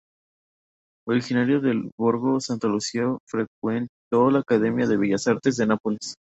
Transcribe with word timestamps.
Originario 1.07 1.61
del 1.61 1.91
Borgo 1.95 2.39
Santa 2.39 2.67
Lucia, 2.67 3.03
frecuentó 3.27 4.31
la 4.31 4.39
Academia 4.39 4.87
de 4.87 4.97
Bellas 4.97 5.27
Artes 5.27 5.57
de 5.57 5.67
Nápoles. 5.67 6.15